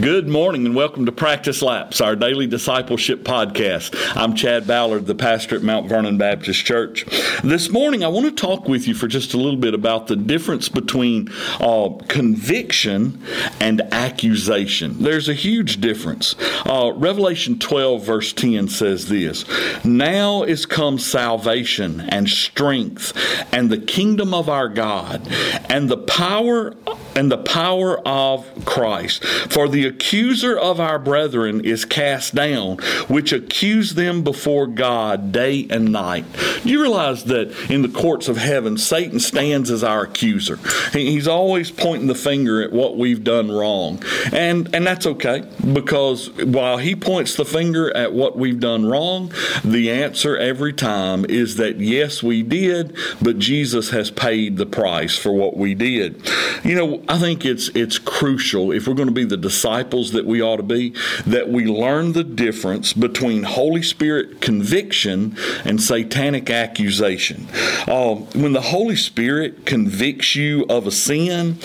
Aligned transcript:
Good 0.00 0.26
morning 0.26 0.64
and 0.64 0.74
welcome 0.74 1.04
to 1.04 1.12
Practice 1.12 1.60
Laps, 1.60 2.00
our 2.00 2.16
daily 2.16 2.46
discipleship 2.46 3.24
podcast. 3.24 3.94
I'm 4.16 4.34
Chad 4.34 4.66
Ballard, 4.66 5.04
the 5.04 5.14
pastor 5.14 5.56
at 5.56 5.62
Mount 5.62 5.86
Vernon 5.86 6.16
Baptist 6.16 6.64
Church. 6.64 7.04
This 7.44 7.68
morning, 7.68 8.02
I 8.02 8.08
want 8.08 8.24
to 8.24 8.32
talk 8.32 8.66
with 8.66 8.88
you 8.88 8.94
for 8.94 9.06
just 9.06 9.34
a 9.34 9.36
little 9.36 9.60
bit 9.60 9.74
about 9.74 10.06
the 10.06 10.16
difference 10.16 10.70
between 10.70 11.28
uh, 11.60 11.90
conviction 12.08 13.20
and 13.60 13.82
accusation. 13.92 15.02
There's 15.02 15.28
a 15.28 15.34
huge 15.34 15.78
difference. 15.82 16.36
Uh, 16.64 16.92
Revelation 16.96 17.58
12, 17.58 18.02
verse 18.02 18.32
10 18.32 18.68
says 18.68 19.08
this 19.08 19.44
Now 19.84 20.42
is 20.42 20.64
come 20.64 20.98
salvation 20.98 22.00
and 22.00 22.30
strength 22.30 23.12
and 23.52 23.68
the 23.68 23.78
kingdom 23.78 24.32
of 24.32 24.48
our 24.48 24.70
God 24.70 25.28
and 25.68 25.90
the 25.90 25.98
power 25.98 26.74
and 27.16 27.30
the 27.30 27.38
power 27.38 27.98
of 28.06 28.46
Christ. 28.64 29.24
For 29.24 29.68
the 29.68 29.86
accuser 29.86 30.58
of 30.58 30.80
our 30.80 30.98
brethren 30.98 31.64
is 31.64 31.84
cast 31.84 32.34
down, 32.34 32.78
which 33.08 33.32
accuse 33.32 33.94
them 33.94 34.22
before 34.22 34.66
God 34.66 35.32
day 35.32 35.66
and 35.70 35.92
night. 35.92 36.24
Do 36.62 36.70
you 36.70 36.80
realize 36.80 37.24
that 37.24 37.70
in 37.70 37.82
the 37.82 37.88
courts 37.88 38.28
of 38.28 38.36
heaven, 38.36 38.78
Satan 38.78 39.20
stands 39.20 39.70
as 39.70 39.84
our 39.84 40.02
accuser? 40.02 40.58
He's 40.92 41.28
always 41.28 41.70
pointing 41.70 42.08
the 42.08 42.14
finger 42.14 42.62
at 42.62 42.72
what 42.72 42.96
we've 42.96 43.24
done 43.24 43.50
wrong. 43.50 44.02
And, 44.32 44.74
and 44.74 44.86
that's 44.86 45.06
okay, 45.06 45.44
because 45.72 46.30
while 46.30 46.78
he 46.78 46.94
points 46.94 47.34
the 47.36 47.44
finger 47.44 47.94
at 47.96 48.12
what 48.12 48.36
we've 48.36 48.60
done 48.60 48.86
wrong, 48.86 49.32
the 49.64 49.90
answer 49.90 50.36
every 50.36 50.72
time 50.72 51.24
is 51.26 51.56
that 51.56 51.78
yes, 51.78 52.22
we 52.22 52.42
did, 52.42 52.96
but 53.20 53.38
Jesus 53.38 53.90
has 53.90 54.10
paid 54.10 54.56
the 54.56 54.66
price 54.66 55.16
for 55.16 55.32
what 55.32 55.56
we 55.56 55.74
did. 55.74 56.22
You 56.64 56.74
know, 56.76 57.02
I 57.08 57.18
think 57.18 57.44
it's 57.44 57.68
it's 57.70 57.98
crucial 57.98 58.70
if 58.70 58.86
we're 58.86 58.94
going 58.94 59.08
to 59.08 59.14
be 59.14 59.24
the 59.24 59.36
disciples 59.36 60.12
that 60.12 60.26
we 60.26 60.40
ought 60.40 60.56
to 60.56 60.62
be 60.62 60.94
that 61.26 61.48
we 61.48 61.66
learn 61.66 62.12
the 62.12 62.22
difference 62.22 62.92
between 62.92 63.42
Holy 63.42 63.82
Spirit 63.82 64.40
conviction 64.40 65.36
and 65.64 65.82
satanic 65.82 66.50
accusation. 66.50 67.48
Uh, 67.88 68.14
when 68.14 68.52
the 68.52 68.60
Holy 68.60 68.96
Spirit 68.96 69.66
convicts 69.66 70.36
you 70.36 70.64
of 70.68 70.86
a 70.86 70.92
sin, 70.92 71.58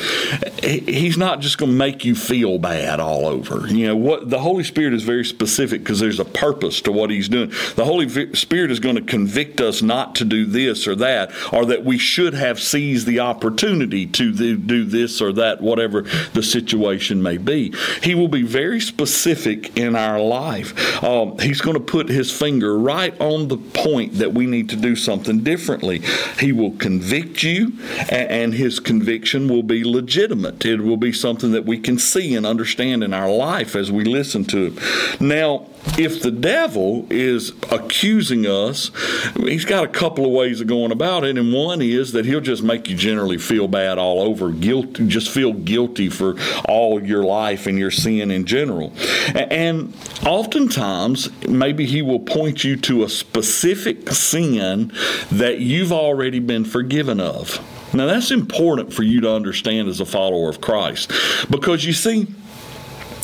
He's 0.63 1.17
not 1.17 1.41
just 1.41 1.57
going 1.57 1.71
to 1.71 1.77
make 1.77 2.03
you 2.03 2.15
feel 2.15 2.57
bad 2.57 2.99
all 2.99 3.27
over. 3.27 3.67
You 3.67 3.87
know 3.87 3.95
what? 3.95 4.29
The 4.29 4.39
Holy 4.39 4.63
Spirit 4.63 4.93
is 4.93 5.03
very 5.03 5.25
specific 5.25 5.81
because 5.81 5.99
there's 5.99 6.19
a 6.19 6.25
purpose 6.25 6.81
to 6.81 6.91
what 6.91 7.11
He's 7.11 7.29
doing. 7.29 7.49
The 7.75 7.85
Holy 7.85 8.09
Spirit 8.33 8.71
is 8.71 8.79
going 8.79 8.95
to 8.95 9.01
convict 9.01 9.61
us 9.61 9.81
not 9.81 10.15
to 10.15 10.25
do 10.25 10.45
this 10.45 10.87
or 10.87 10.95
that, 10.95 11.31
or 11.53 11.65
that 11.65 11.85
we 11.85 11.99
should 11.99 12.33
have 12.33 12.59
seized 12.59 13.05
the 13.05 13.19
opportunity 13.19 14.07
to 14.07 14.31
do 14.31 14.86
this 14.91 15.21
or 15.21 15.31
that, 15.33 15.61
whatever 15.61 16.03
the 16.33 16.43
situation 16.43 17.21
may 17.21 17.37
be. 17.37 17.73
He 18.01 18.15
will 18.15 18.27
be 18.27 18.43
very 18.43 18.79
specific 18.79 19.77
in 19.77 19.95
our 19.95 20.19
life. 20.19 21.03
Um, 21.03 21.37
he's 21.39 21.61
going 21.61 21.75
to 21.75 21.83
put 21.83 22.09
his 22.09 22.31
finger 22.31 22.77
right 22.77 23.19
on 23.19 23.47
the 23.47 23.57
point 23.57 24.15
that 24.15 24.33
we 24.33 24.45
need 24.45 24.69
to 24.69 24.75
do 24.75 24.95
something 24.95 25.43
differently. 25.43 26.01
He 26.39 26.51
will 26.51 26.71
convict 26.71 27.43
you, 27.43 27.73
and 28.09 28.53
his 28.53 28.79
conviction 28.79 29.47
will 29.47 29.63
be 29.63 29.83
legitimate. 29.83 30.65
It 30.65 30.81
will 30.81 30.97
be 30.97 31.13
something 31.13 31.51
that 31.51 31.65
we 31.65 31.79
can 31.79 31.97
see 31.97 32.35
and 32.35 32.45
understand 32.45 33.03
in 33.03 33.13
our 33.13 33.29
life 33.29 33.75
as 33.75 33.91
we 33.91 34.03
listen 34.03 34.45
to 34.45 34.71
him. 34.71 35.27
Now, 35.27 35.67
if 35.97 36.21
the 36.21 36.31
devil 36.31 37.07
is 37.09 37.53
accusing 37.71 38.45
us, 38.45 38.91
he's 39.35 39.65
got 39.65 39.83
a 39.83 39.87
couple 39.87 40.25
of 40.25 40.31
ways 40.31 40.61
of 40.61 40.67
going 40.67 40.91
about 40.91 41.23
it, 41.23 41.37
and 41.37 41.53
one 41.53 41.81
is 41.81 42.11
that 42.13 42.25
he'll 42.25 42.41
just 42.41 42.63
make 42.63 42.89
you 42.89 42.95
generally 42.95 43.37
feel 43.37 43.67
bad 43.67 43.97
all 43.97 44.21
over, 44.21 44.51
guilt, 44.51 44.93
just 45.07 45.29
feel 45.29 45.53
guilty 45.53 46.09
for 46.09 46.35
all 46.67 47.03
your 47.03 47.23
life 47.23 47.67
and 47.67 47.77
your 47.77 47.91
sin 47.91 48.31
in 48.31 48.45
general. 48.45 48.93
And 49.33 49.95
oftentimes, 50.25 51.29
maybe 51.47 51.85
he 51.85 52.01
will 52.01 52.19
point 52.19 52.63
you 52.63 52.75
to 52.77 53.03
a 53.03 53.09
specific 53.09 54.09
sin 54.09 54.91
that 55.31 55.59
you've 55.59 55.91
already 55.91 56.39
been 56.39 56.65
forgiven 56.65 57.19
of. 57.19 57.59
Now, 57.93 58.05
that's 58.05 58.31
important 58.31 58.93
for 58.93 59.03
you 59.03 59.21
to 59.21 59.31
understand 59.31 59.87
as 59.87 60.01
a 60.01 60.05
follower 60.05 60.49
of 60.49 60.59
Christ 60.61 61.11
because 61.49 61.85
you 61.85 61.93
see, 61.93 62.27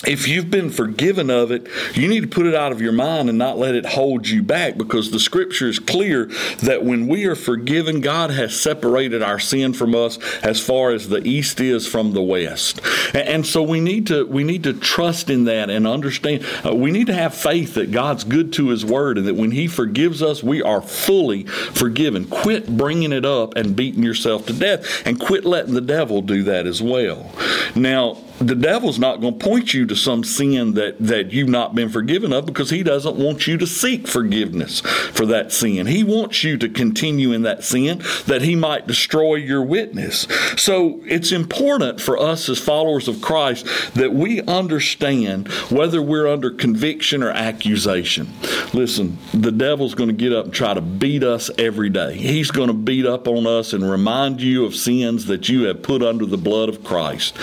if 0.06 0.28
you've 0.28 0.50
been 0.50 0.70
forgiven 0.70 1.30
of 1.30 1.52
it, 1.52 1.68
you 1.94 2.08
need 2.08 2.22
to 2.22 2.28
put 2.28 2.46
it 2.46 2.56
out 2.56 2.72
of 2.72 2.82
your 2.82 2.92
mind 2.92 3.30
and 3.30 3.38
not 3.38 3.58
let 3.58 3.76
it 3.76 3.86
hold 3.86 4.28
you 4.28 4.44
back 4.44 4.78
because 4.78 5.12
the 5.12 5.20
scripture 5.20 5.68
is 5.68 5.80
clear 5.80 6.26
that 6.62 6.84
when 6.84 7.08
we 7.08 7.26
are 7.26 7.36
forgiven, 7.36 8.02
God 8.02 8.30
has 8.32 8.60
separated 8.60 9.24
our 9.24 9.40
sin 9.40 9.74
from 9.74 9.96
us 9.96 10.18
as 10.44 10.60
far 10.60 10.92
as 10.92 11.10
the 11.10 11.26
east 11.26 11.60
is 11.60 11.88
from 11.88 12.12
the 12.12 12.22
west. 12.22 12.82
And 13.14 13.46
so 13.46 13.64
we 13.64 13.80
need 13.80 14.08
to 14.08 14.26
we 14.26 14.44
need 14.44 14.64
to 14.64 14.74
trust 14.74 15.30
in 15.30 15.46
that 15.46 15.70
and 15.70 15.88
understand. 15.88 16.46
Uh, 16.66 16.76
we 16.76 16.92
need 16.92 17.08
to 17.08 17.14
have 17.14 17.34
faith 17.34 17.76
that 17.76 17.92
God's 17.92 18.24
good 18.24 18.54
to 18.54 18.70
his 18.70 18.86
word 18.86 19.18
and 19.18 19.28
that 19.28 19.36
when 19.36 19.52
he 19.52 19.68
forgives 19.68 20.22
us, 20.22 20.44
we 20.44 20.62
are 20.62 20.82
fully 20.82 21.44
forgiven. 21.44 22.26
Quit 22.26 22.76
bringing 22.78 23.12
it 23.14 23.26
up 23.26 23.56
and 23.56 23.76
beating 23.76 24.04
yourself 24.04 24.46
to 24.48 24.54
death 24.54 25.06
and 25.06 25.20
quit 25.20 25.46
letting 25.46 25.74
the 25.74 25.82
devil 25.82 26.22
do 26.22 26.44
that 26.44 26.68
as 26.68 26.82
well. 26.82 27.32
Now, 27.76 28.18
the 28.40 28.56
devil's 28.56 29.00
not 29.00 29.22
going 29.22 29.38
to 29.38 29.46
point 29.46 29.74
you 29.74 29.86
to 29.86 29.96
some 29.96 30.24
sin 30.24 30.74
that, 30.74 30.98
that 31.00 31.32
you've 31.32 31.50
not 31.50 31.76
been 31.76 31.90
forgiven 31.90 32.34
of 32.34 32.46
because 32.46 32.70
he 32.70 32.84
doesn't 32.84 33.16
want 33.16 33.48
you 33.48 33.58
to 33.58 33.68
seek 33.68 34.08
forgiveness 34.08 34.82
for 34.82 35.26
that 35.28 35.52
sin. 35.52 35.86
He 35.86 36.04
wants 36.04 36.44
you 36.44 36.58
to 36.58 36.70
continue 36.70 37.32
in 37.32 37.44
that 37.44 37.64
sin 37.64 38.02
that 38.26 38.42
he 38.42 38.56
might 38.56 38.88
destroy 38.88 39.36
your 39.36 39.64
witness. 39.64 40.28
So 40.58 41.02
it's 41.06 41.32
important 41.32 42.02
for 42.02 42.18
us 42.18 42.50
as 42.50 42.60
followers 42.60 43.08
of 43.08 43.22
Christ 43.22 43.66
that 43.94 44.14
we 44.14 44.42
understand 44.42 45.48
whether 45.70 46.02
we're 46.02 46.28
under 46.28 46.50
conviction 46.50 47.24
or 47.24 47.30
accusation. 47.30 48.34
Listen, 48.74 49.18
the 49.34 49.52
devil's 49.52 49.96
going 49.96 50.10
to 50.10 50.16
get 50.16 50.34
up 50.34 50.46
and 50.46 50.54
try 50.54 50.74
to 50.74 50.82
beat 50.82 51.24
us 51.24 51.52
every 51.58 51.90
day. 51.90 52.18
He's 52.18 52.52
going 52.52 52.68
to 52.68 52.74
beat 52.74 53.06
up 53.06 53.28
on 53.28 53.46
us 53.46 53.74
and 53.74 53.90
remind 53.90 54.42
you 54.42 54.66
of 54.66 54.76
sins 54.76 55.28
that 55.28 55.50
you 55.50 55.64
have 55.64 55.84
put 55.84 56.02
under 56.02 56.26
the 56.26 56.38
blood 56.38 56.70
of 56.70 56.84
Christ. 56.84 57.38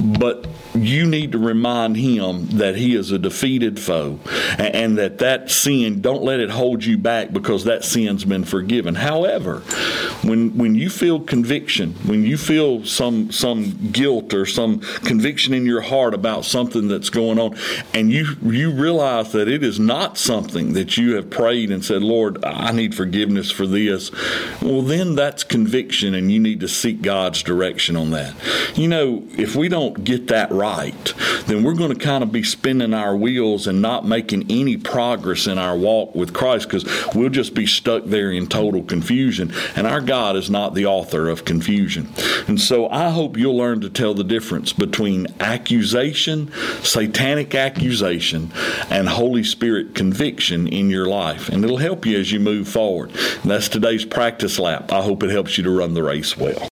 But 0.00 0.23
but 0.24 0.46
you 0.74 1.06
need 1.06 1.32
to 1.32 1.38
remind 1.38 1.96
him 1.96 2.46
that 2.58 2.76
he 2.76 2.94
is 2.94 3.12
a 3.12 3.18
defeated 3.18 3.78
foe 3.78 4.18
and 4.58 4.98
that 4.98 5.18
that 5.18 5.50
sin 5.50 6.00
don't 6.00 6.22
let 6.22 6.40
it 6.40 6.50
hold 6.50 6.84
you 6.84 6.98
back 6.98 7.32
because 7.32 7.64
that 7.64 7.84
sin's 7.84 8.24
been 8.24 8.44
forgiven. 8.44 8.94
However 8.94 9.60
when 10.22 10.56
when 10.56 10.74
you 10.74 10.90
feel 10.90 11.20
conviction 11.20 11.92
when 12.06 12.24
you 12.24 12.36
feel 12.36 12.84
some 12.84 13.30
some 13.30 13.90
guilt 13.92 14.34
or 14.34 14.46
some 14.46 14.80
conviction 14.80 15.54
in 15.54 15.66
your 15.66 15.80
heart 15.80 16.14
about 16.14 16.44
something 16.44 16.88
that's 16.88 17.10
going 17.10 17.38
on 17.38 17.56
and 17.92 18.10
you 18.10 18.26
you 18.42 18.70
realize 18.70 19.32
that 19.32 19.48
it 19.48 19.62
is 19.62 19.78
not 19.78 20.16
something 20.16 20.72
that 20.72 20.96
you 20.96 21.14
have 21.14 21.28
prayed 21.30 21.70
and 21.70 21.84
said 21.84 22.02
lord 22.02 22.42
i 22.44 22.72
need 22.72 22.94
forgiveness 22.94 23.50
for 23.50 23.66
this 23.66 24.10
well 24.62 24.82
then 24.82 25.14
that's 25.14 25.44
conviction 25.44 26.14
and 26.14 26.32
you 26.32 26.40
need 26.40 26.60
to 26.60 26.68
seek 26.68 27.02
god's 27.02 27.42
direction 27.42 27.96
on 27.96 28.10
that. 28.10 28.34
You 28.74 28.88
know 28.88 29.22
if 29.36 29.54
we 29.54 29.68
don't 29.68 30.02
get 30.04 30.28
that 30.28 30.50
right 30.50 30.63
right, 30.64 31.14
then 31.46 31.62
we're 31.62 31.74
going 31.74 31.92
to 31.92 31.98
kind 31.98 32.22
of 32.22 32.32
be 32.32 32.42
spinning 32.42 32.94
our 32.94 33.14
wheels 33.14 33.66
and 33.66 33.82
not 33.82 34.06
making 34.06 34.50
any 34.50 34.76
progress 34.76 35.46
in 35.46 35.58
our 35.58 35.76
walk 35.76 36.14
with 36.14 36.32
Christ 36.32 36.68
because 36.68 36.84
we'll 37.14 37.28
just 37.28 37.54
be 37.54 37.66
stuck 37.66 38.04
there 38.04 38.30
in 38.30 38.46
total 38.46 38.82
confusion. 38.82 39.52
And 39.76 39.86
our 39.86 40.00
God 40.00 40.36
is 40.36 40.48
not 40.48 40.74
the 40.74 40.86
author 40.86 41.28
of 41.28 41.44
confusion. 41.44 42.08
And 42.48 42.60
so 42.60 42.88
I 42.88 43.10
hope 43.10 43.36
you'll 43.36 43.56
learn 43.56 43.82
to 43.82 43.90
tell 43.90 44.14
the 44.14 44.24
difference 44.24 44.72
between 44.72 45.26
accusation, 45.38 46.50
satanic 46.82 47.54
accusation, 47.54 48.50
and 48.88 49.08
Holy 49.08 49.44
Spirit 49.44 49.94
conviction 49.94 50.66
in 50.66 50.88
your 50.88 51.06
life. 51.06 51.48
And 51.50 51.62
it'll 51.62 51.76
help 51.76 52.06
you 52.06 52.18
as 52.18 52.32
you 52.32 52.40
move 52.40 52.68
forward. 52.68 53.10
And 53.42 53.50
that's 53.50 53.68
today's 53.68 54.04
practice 54.04 54.58
lap. 54.58 54.92
I 54.92 55.02
hope 55.02 55.22
it 55.22 55.30
helps 55.30 55.58
you 55.58 55.64
to 55.64 55.70
run 55.70 55.94
the 55.94 56.02
race 56.02 56.36
well. 56.36 56.68